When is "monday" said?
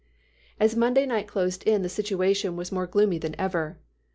0.75-1.05